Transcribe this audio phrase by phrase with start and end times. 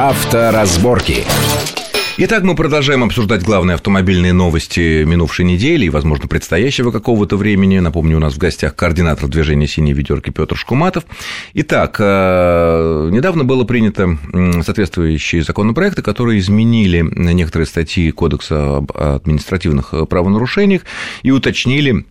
[0.00, 1.24] Авторазборки.
[2.18, 7.80] Итак, мы продолжаем обсуждать главные автомобильные новости минувшей недели и, возможно, предстоящего какого-то времени.
[7.80, 11.02] Напомню, у нас в гостях координатор движения «Синей ведерки» Петр Шкуматов.
[11.54, 14.16] Итак, э, недавно было принято
[14.62, 20.82] соответствующие законопроекты, которые изменили некоторые статьи Кодекса об административных правонарушениях
[21.24, 22.04] и уточнили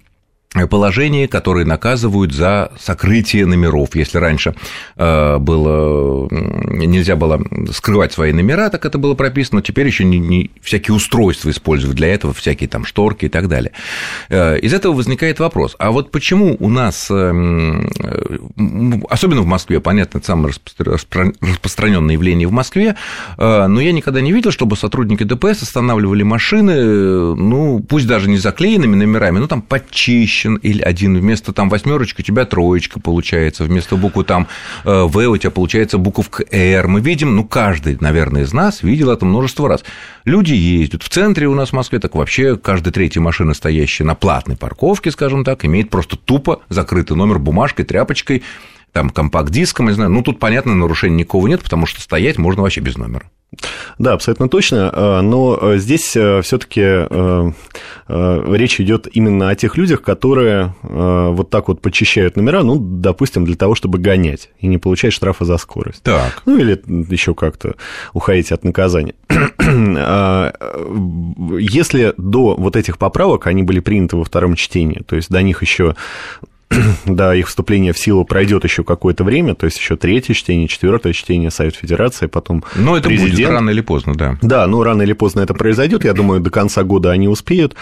[0.66, 3.96] положения, которые наказывают за сокрытие номеров.
[3.96, 4.56] Если раньше
[4.96, 7.39] э, было, нельзя было
[7.71, 12.07] скрывать свои номера, так это было прописано, теперь еще не, не всякие устройства используют для
[12.07, 13.71] этого, всякие там шторки и так далее.
[14.30, 17.89] Э, из этого возникает вопрос, а вот почему у нас, эм,
[19.10, 22.96] особенно в Москве, понятно, это самое распространенное явление в Москве,
[23.38, 28.38] э, но я никогда не видел, чтобы сотрудники ДПС останавливали машины, ну, пусть даже не
[28.38, 33.64] заклеенными номерами, но там почище, пропущен или один, вместо там восьмерочки у тебя троечка получается,
[33.64, 34.47] вместо буквы там
[34.83, 36.88] э, В у тебя получается буковка Р.
[36.88, 39.83] Мы видим, ну, каждый, наверное, из нас видел это множество раз.
[40.25, 41.03] Люди ездят.
[41.03, 45.11] В центре у нас в Москве так вообще каждая третья машина, стоящая на платной парковке,
[45.11, 48.44] скажем так, имеет просто тупо закрытый номер бумажкой, тряпочкой,
[48.91, 50.09] там компакт-диском, не знаю.
[50.09, 53.29] Ну, тут, понятно, нарушения никакого нет, потому что стоять можно вообще без номера.
[53.97, 54.91] Да, абсолютно точно.
[54.94, 57.52] А, но э, здесь э, все-таки э,
[58.07, 63.55] речь идет именно о тех людях, которые вот так вот почищают номера, ну, допустим, для
[63.55, 66.03] того, чтобы гонять и не получать штрафа за скорость.
[66.03, 66.41] Так.
[66.45, 67.75] Ну, или еще как-то
[68.13, 69.16] уходить от наказания.
[69.99, 70.53] А,
[71.59, 75.61] если до вот этих поправок они были приняты во втором чтении, то есть до них
[75.61, 75.95] еще
[77.05, 81.13] до их вступления в силу пройдет еще какое-то время, то есть еще третье чтение, четвертое
[81.13, 83.35] чтение Совет Федерации, потом Но это президент.
[83.35, 84.37] будет рано или поздно, да.
[84.41, 86.03] Да, ну рано или поздно это произойдет.
[86.03, 87.75] Я думаю, до конца года они успеют.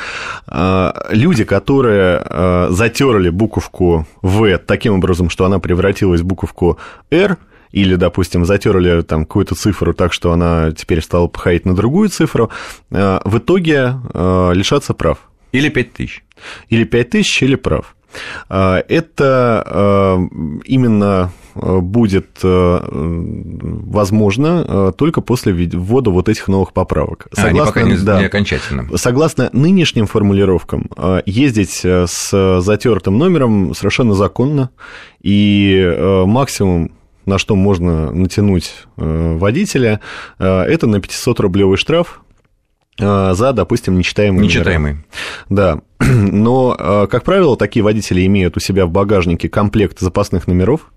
[0.47, 6.77] А, люди, которые а, затерли буковку В таким образом, что она превратилась в буковку
[7.09, 7.37] Р,
[7.71, 12.51] или, допустим, затерли там какую-то цифру так, что она теперь стала походить на другую цифру,
[12.91, 13.95] а, в итоге
[14.53, 15.17] лишатся прав.
[15.51, 16.23] Или 5 тысяч.
[16.69, 17.94] Или 5 тысяч, или прав.
[18.49, 20.19] А, это а,
[20.65, 22.39] именно а, будет
[23.93, 27.27] возможно только после ввода вот этих новых поправок.
[27.31, 28.97] Согласно, Они пока не, да, не окончательно.
[28.97, 30.89] Согласно нынешним формулировкам,
[31.25, 34.69] ездить с затертым номером совершенно законно,
[35.21, 36.91] и максимум
[37.25, 40.01] на что можно натянуть водителя,
[40.37, 42.21] это на 500-рублевый штраф
[42.97, 44.43] за, допустим, нечитаемый.
[44.43, 44.93] Нечитаемый.
[44.93, 45.05] Номера.
[45.49, 45.79] Да.
[45.99, 50.91] Но, э, как правило, такие водители имеют у себя в багажнике комплект запасных номеров.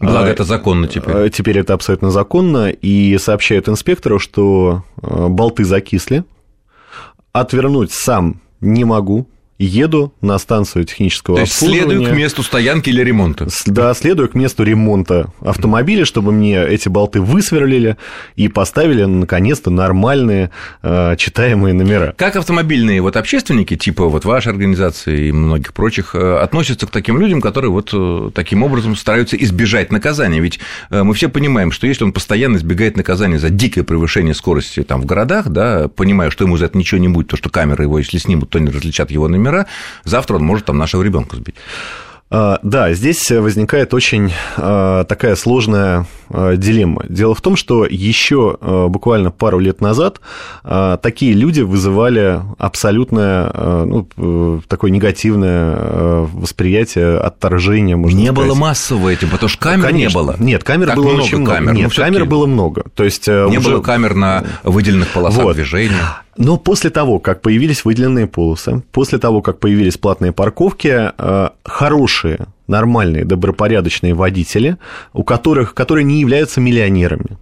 [0.00, 1.30] Благо, э, это законно теперь.
[1.30, 2.70] Теперь это абсолютно законно.
[2.70, 6.24] И сообщают инспектору, что болты закисли.
[7.32, 9.28] Отвернуть сам не могу,
[9.58, 11.86] еду на станцию технического То есть обслуживания.
[11.86, 13.48] следую к месту стоянки или ремонта.
[13.66, 17.96] Да, следую к месту ремонта автомобиля, чтобы мне эти болты высверлили
[18.36, 20.50] и поставили, наконец-то, нормальные
[20.82, 22.14] э, читаемые номера.
[22.16, 27.18] Как автомобильные вот общественники, типа вот вашей организации и многих прочих, э, относятся к таким
[27.18, 30.40] людям, которые вот э, таким образом стараются избежать наказания?
[30.40, 30.58] Ведь
[30.90, 35.06] мы все понимаем, что если он постоянно избегает наказания за дикое превышение скорости там в
[35.06, 38.18] городах, да, понимая, что ему за это ничего не будет, то, что камеры его, если
[38.18, 39.66] снимут, то не различат его номера, номера,
[40.04, 41.56] завтра он может там нашего ребенка сбить.
[42.30, 47.04] А, да, здесь возникает очень а, такая сложная а, дилемма.
[47.08, 50.20] Дело в том, что еще буквально пару лет назад
[50.62, 53.52] такие люди вызывали абсолютное
[53.84, 58.48] ну, такое негативное восприятие, отторжения, можно не сказать.
[58.48, 60.18] было массового этим, потому что камер Конечно.
[60.18, 60.36] не было.
[60.38, 61.54] Нет, камер как было много очень много.
[61.54, 62.84] Камер, Нет, камер было много.
[62.94, 63.70] То есть э, не уже...
[63.70, 65.56] было камер на выделенных полосах вот.
[65.56, 66.00] движения.
[66.36, 72.46] Но после того, как появились выделенные полосы, после того, как появились платные парковки, э, хорошие,
[72.66, 74.78] нормальные, добропорядочные водители,
[75.12, 77.38] у которых, которые не являются миллионерами,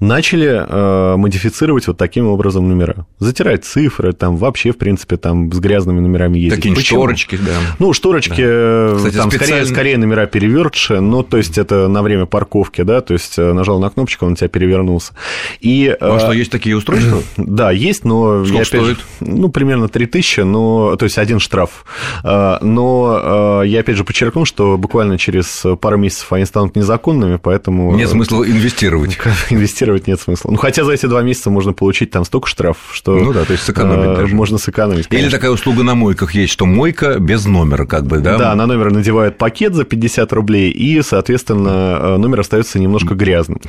[0.00, 3.06] начали э, модифицировать вот таким образом номера.
[3.18, 6.62] Затирать цифры, там вообще, в принципе, там с грязными номерами ездить.
[6.62, 7.52] Такие шторочки, да.
[7.78, 8.46] Ну, шторочки, да.
[8.46, 9.64] Э, Кстати, там специально...
[9.64, 13.52] скорее, скорее номера перевертшие, но то есть это на время парковки, да, то есть э,
[13.52, 15.14] нажал на кнопочку, он у тебя перевернулся.
[15.60, 17.22] И, а э, что, есть такие устройства?
[17.36, 18.44] Да, есть, но...
[18.44, 18.98] Сколько я, стоит?
[18.98, 21.84] Же, ну, примерно 3000, но, то есть один штраф.
[22.24, 27.94] Э, но я, опять же, подчеркну, что буквально через пару месяцев они станут незаконными, поэтому...
[27.94, 29.18] Нет смысла инвестировать
[29.66, 30.50] инвестировать нет смысла.
[30.50, 33.16] Ну, хотя за эти два месяца можно получить там столько штрафов, что...
[33.16, 34.34] Ну да, то есть сэкономить э, даже.
[34.34, 35.26] Можно сэкономить, конечно.
[35.26, 38.38] Или такая услуга на мойках есть, что мойка без номера, как бы, да?
[38.38, 43.60] Да, на номер надевают пакет за 50 рублей, и, соответственно, э, номер остается немножко грязным.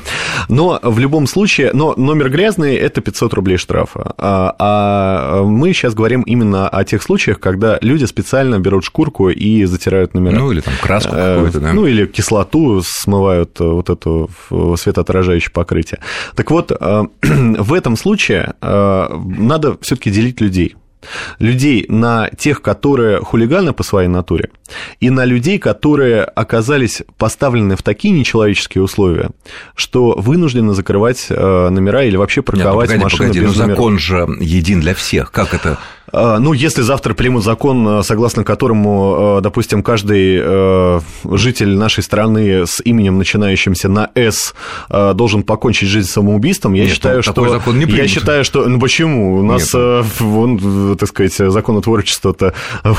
[0.49, 4.13] Но в любом случае, но номер грязный– это 500 рублей штрафа.
[4.17, 9.65] А, а мы сейчас говорим именно о тех случаях, когда люди специально берут шкурку и
[9.65, 10.37] затирают номера.
[10.37, 11.73] Ну, или там краску э, какую-то, да?
[11.73, 14.29] Ну, или кислоту смывают вот эту
[14.77, 15.86] светоотражающее покрытие.
[15.87, 15.99] Покрытия.
[16.35, 16.71] Так вот,
[17.21, 20.75] в этом случае надо все-таки делить людей
[21.39, 24.49] людей на тех, которые хулиганы по своей натуре,
[24.99, 29.29] и на людей, которые оказались поставлены в такие нечеловеческие условия,
[29.75, 33.99] что вынуждены закрывать номера или вообще парковать Нет, ну, погоди, машины погоди, без но закон
[33.99, 35.31] же един для всех.
[35.31, 35.77] Как это
[36.11, 40.37] ну, если завтра примут закон, а, согласно которому, а, допустим, каждый
[41.37, 44.53] житель нашей страны с именем, начинающимся на «С»,
[44.89, 47.47] должен покончить жизнь самоубийством, я Нет, считаю, что...
[47.49, 48.01] закон не примут.
[48.01, 48.67] Я считаю, что...
[48.67, 49.37] Ну, почему?
[49.37, 50.05] У нас, Нет.
[50.19, 52.53] вон, так сказать, законотворчество-то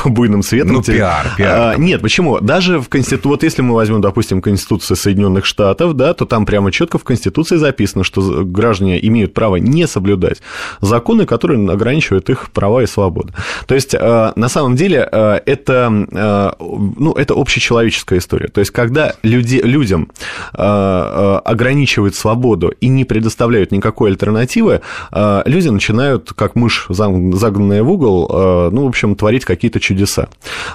[0.04, 0.74] буйным светом...
[0.74, 1.78] Ну, пиар, пиар.
[1.78, 2.40] Нет, почему?
[2.40, 3.28] Даже в Конституции...
[3.28, 7.56] Вот если мы возьмем, допустим, Конституцию Соединенных Штатов, да, то там прямо четко в Конституции
[7.56, 10.38] записано, что граждане имеют право не соблюдать
[10.80, 13.32] законы, которые ограничивают их права и свободы свобода.
[13.66, 18.48] То есть, э, на самом деле, э, это, э, ну, это общечеловеческая история.
[18.48, 20.08] То есть, когда люди, людям
[20.52, 24.80] ограничивают свободу и не предоставляют никакой альтернативы,
[25.12, 30.28] люди начинают, как мышь, загнанная в угол, ну, в общем, творить какие-то чудеса.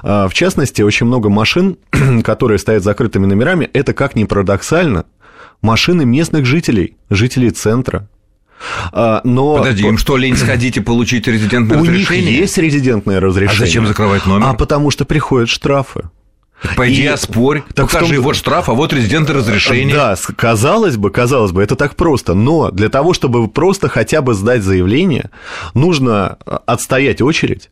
[0.04, 1.78] В частности, очень много машин,
[2.24, 5.06] которые стоят закрытыми номерами, это, как ни парадоксально,
[5.62, 8.08] машины местных жителей, жителей центра,
[8.92, 9.58] но...
[9.58, 12.28] Подожди, им что, лень сходить и получить резидентное У разрешение?
[12.28, 13.64] У них есть резидентное разрешение.
[13.64, 14.48] А зачем закрывать номер?
[14.48, 16.10] А потому что приходят штрафы.
[16.78, 17.08] Пойди и...
[17.08, 18.24] оспорь, так покажи, том...
[18.24, 19.94] вот штраф, а вот резидентное разрешение.
[19.94, 24.34] Да, казалось бы, казалось бы, это так просто, но для того, чтобы просто хотя бы
[24.34, 25.30] сдать заявление,
[25.74, 27.70] нужно отстоять очередь,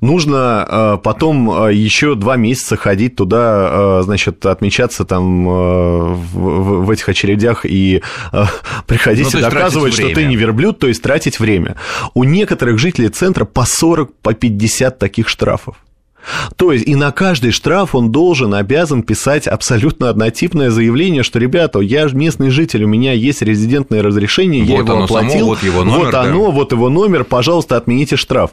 [0.00, 7.08] нужно э, потом э, еще два месяца ходить туда, э, значит, отмечаться там в этих
[7.08, 8.02] очередях и
[8.86, 11.76] приходить ну, и доказывать, что ты не верблюд, то есть тратить время.
[12.14, 15.76] У некоторых жителей центра по 40, по 50 таких штрафов.
[16.56, 21.80] То есть и на каждый штраф он должен, обязан писать абсолютно однотипное заявление, что, ребята,
[21.80, 25.84] я местный житель, у меня есть резидентное разрешение, вот я его оплатил, само, вот его
[25.84, 26.22] номер, вот да.
[26.22, 28.52] оно, вот его номер, пожалуйста, отмените штраф.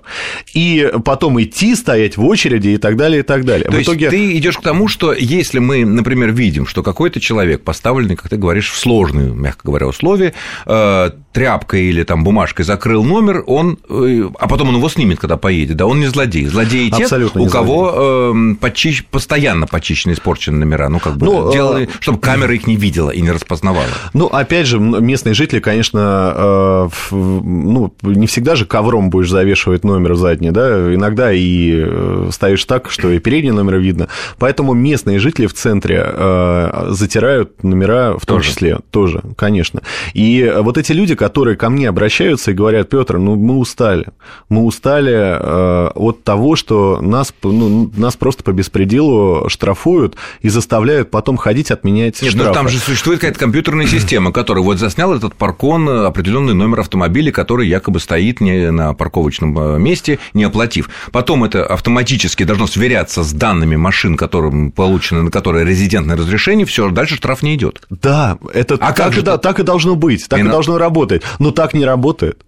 [0.54, 3.66] И потом идти, стоять в очереди и так далее, и так далее.
[3.66, 4.10] То в есть итоге...
[4.10, 8.38] ты идешь к тому, что если мы, например, видим, что какой-то человек поставленный, как ты
[8.38, 10.34] говоришь, в сложные, мягко говоря, условия,
[10.66, 15.36] э, тряпкой или там бумажкой закрыл номер, он, э, а потом он его снимет, когда
[15.36, 16.46] поедет, да, он не злодей.
[16.46, 19.04] Злодеи те, Абсолютно у кого э, почищ...
[19.04, 21.90] постоянно почищены, испорчены номера, ну, как бы, ну, делали, э...
[22.00, 23.86] чтобы камера их не видела и не распознавала.
[24.14, 30.16] Ну, опять же, местные жители, конечно, э, ну, не всегда же ковром будешь завешивать номер
[30.16, 34.08] задний, да, иногда и э, ставишь так, что и передний номер видно,
[34.40, 38.52] поэтому местные жители в центре э, затирают номера в том тоже.
[38.52, 39.82] числе, тоже, конечно.
[40.14, 44.10] И вот эти люди, которые ко мне обращаются и говорят, Петр, ну мы устали,
[44.48, 51.10] мы устали э, от того, что нас, ну, нас просто по беспределу штрафуют и заставляют
[51.10, 52.50] потом ходить отменять Нет, штрафы.
[52.50, 57.32] Ну, там же существует какая-то компьютерная система, которая вот заснял этот паркон, определенный номер автомобиля,
[57.32, 60.92] который якобы стоит не на парковочном э, месте, не оплатив.
[61.12, 66.88] Потом это автоматически должно сверяться с данными машин, которым получено, на которые резидентное разрешение, все,
[66.92, 67.82] дальше штраф не идет.
[67.90, 70.78] Да, это а так, как же да, так и должно быть, так и, и должно
[70.78, 71.24] работать работает.
[71.40, 72.42] Но так не работает.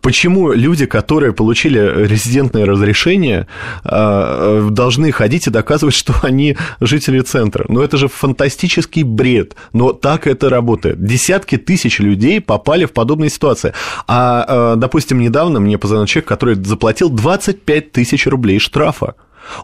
[0.00, 3.48] Почему люди, которые получили резидентное разрешение,
[3.82, 7.64] а, должны ходить и доказывать, что они жители центра?
[7.68, 9.56] Ну, это же фантастический бред.
[9.72, 11.04] Но так это работает.
[11.04, 13.72] Десятки тысяч людей попали в подобные ситуации.
[14.06, 19.14] А, а допустим, недавно мне позвонил человек, который заплатил 25 тысяч рублей штрафа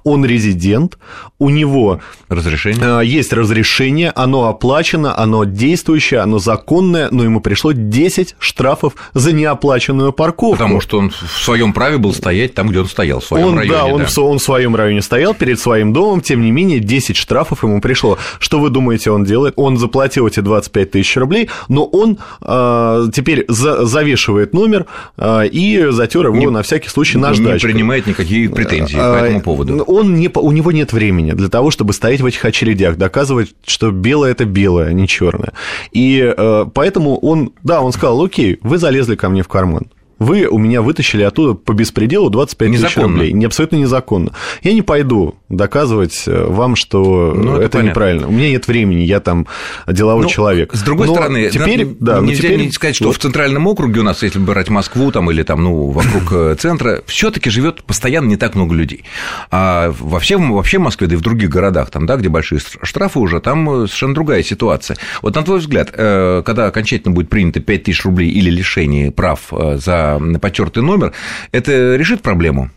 [0.04, 0.98] он резидент,
[1.38, 3.00] у него разрешение.
[3.00, 9.32] Э, есть разрешение, оно оплачено, оно действующее, оно законное, но ему пришло 10 штрафов за
[9.32, 10.52] неоплаченную парковку.
[10.56, 13.58] Потому что он в своем праве был стоять там, где он стоял, в своем он,
[13.58, 13.76] районе.
[13.76, 14.06] Да, он, да.
[14.06, 17.80] В, он в своем районе стоял перед своим домом, тем не менее 10 штрафов ему
[17.80, 18.18] пришло.
[18.38, 19.54] Что вы думаете, он делает?
[19.56, 24.86] Он заплатил эти 25 тысяч рублей, но он э, теперь за, завешивает номер
[25.16, 27.70] э, и затер его не, на всякий случай наждачкой.
[27.70, 31.48] Не принимает никакие претензии э, по этому поводу он не, у него нет времени для
[31.48, 35.52] того, чтобы стоять в этих очередях, доказывать, что белое– это белое, а не черное.
[35.92, 39.86] И э, поэтому он, да, он сказал, окей, вы залезли ко мне в карман
[40.22, 42.88] вы у меня вытащили оттуда по беспределу 25 незаконно.
[42.88, 43.32] тысяч рублей.
[43.32, 44.32] Не, абсолютно незаконно.
[44.62, 48.26] Я не пойду доказывать э, вам, что ну, это, это неправильно.
[48.28, 49.46] У меня нет времени, я там
[49.86, 50.72] деловой ну, человек.
[50.72, 52.60] С другой но стороны, теперь, да, нельзя теперь...
[52.60, 53.16] не сказать, что вот.
[53.16, 57.02] в центральном округе у нас, если брать Москву там, или там, ну, вокруг э, центра,
[57.06, 59.04] все таки живет постоянно не так много людей.
[59.50, 62.60] А во всем, вообще в Москве, да и в других городах, там, да, где большие
[62.82, 64.96] штрафы уже, там э, совершенно другая ситуация.
[65.20, 70.11] Вот на твой взгляд, когда окончательно будет принято 5 тысяч рублей или лишение прав за
[70.20, 71.12] за потертый номер,
[71.52, 72.70] это решит проблему?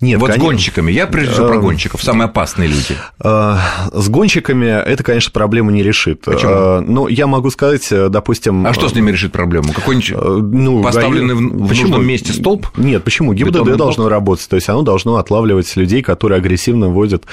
[0.00, 0.44] Нет, вот конечно.
[0.44, 0.92] с гонщиками.
[0.92, 2.96] Я прежде всего про Э, гонщиков, самые опасные люди.
[3.22, 3.56] Э,
[3.92, 6.22] С гонщиками это, конечно, проблему не решит.
[6.22, 6.80] Почему?
[6.80, 8.66] Но я могу сказать, допустим...
[8.66, 9.72] А что с ними решит проблему?
[9.72, 10.12] Какой-нибудь
[10.52, 12.66] ну, поставленный ГАИ- в в нужном месте столб?
[12.76, 13.32] Нет, почему?
[13.32, 17.24] ГИБДД должно работать, то есть оно должно отлавливать людей, которые агрессивно водят.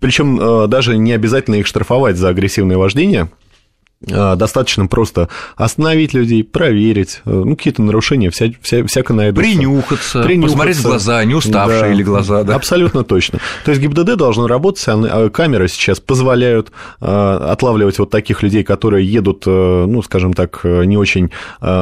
[0.00, 3.30] Причем даже не обязательно их штрафовать за агрессивное вождение.
[4.10, 9.50] Э, Достаточно просто остановить людей, проверить, э, ну, какие-то нарушения вся, вся, всяко найдутся.
[9.50, 10.56] Принюхаться, Принюхаться.
[10.56, 11.88] посмотреть в глаза, не уставшие Да.
[11.92, 12.54] или глаза, да?
[12.56, 13.38] Абсолютно точно.
[13.64, 19.06] То есть ГИБДД должно работать, а а камеры сейчас позволяют отлавливать вот таких людей, которые
[19.06, 21.30] едут, э, ну, скажем так, э, не очень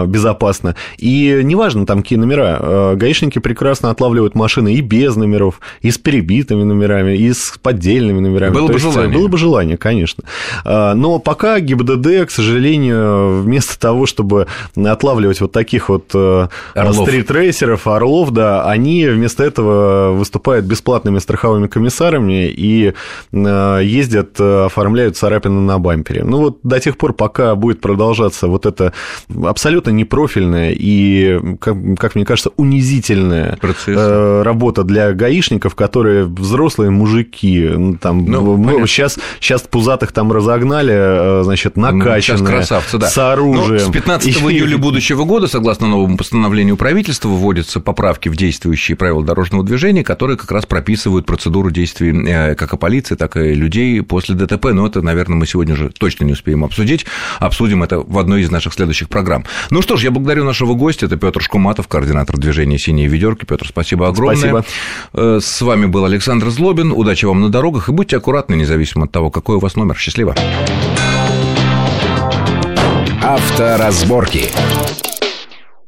[0.06, 0.76] безопасно.
[0.98, 6.62] И неважно, там какие номера, гаишники прекрасно отлавливают машины и без номеров, и с перебитыми
[6.62, 8.52] номерами, и с поддельными номерами.
[8.52, 9.16] Было То бы есть, желание.
[9.18, 10.24] Было бы желание, конечно.
[10.64, 17.08] А, Но пока ГИБДД, к сожалению, вместо того, чтобы отлавливать вот таких вот э, Орлов.
[17.08, 22.94] стритрейсеров, орлов, да, они вместо этого выступают бесплатными страховыми комиссарами и
[23.32, 26.24] э, ездят, э, оформляют царапины на бампере.
[26.24, 28.92] Ну вот до тех пор, пока будет продолжаться вот это
[29.44, 34.44] абсолютно непрофильная и, как, как мне кажется, унизительная Процесс.
[34.44, 41.42] работа для гаишников, которые взрослые мужики, ну, там, Ну, мы сейчас, сейчас пузатых там разогнали,
[41.42, 43.08] значит, накачанные, Сейчас красавцы, да.
[43.08, 43.82] с оружием.
[43.86, 48.96] Но с 15 И- июля будущего года, согласно новому постановлению правительства, вводятся поправки в действующие
[48.96, 53.54] правила дорожного движения, которые как раз прописывают процедуру действий э, как и полиции, так и
[53.54, 54.66] людей после ДТП.
[54.72, 57.06] Но это, наверное, мы сегодня уже точно не успеем обсудить.
[57.38, 59.44] Обсудим это в одной из наших следующих программ.
[59.70, 61.06] Ну что ж, я благодарю нашего гостя.
[61.06, 63.44] Это Петр Шкуматов, координатор движения «Синие ведерки».
[63.44, 64.36] Петр, спасибо огромное.
[64.36, 64.64] Спасибо.
[65.14, 66.92] Э, С вами был Александр Злобин.
[66.92, 69.96] Удачи вам на дорогах и будьте аккуратны, независимо от того, какой у вас номер.
[69.96, 70.34] Счастливо.
[73.30, 74.50] Авторазборки.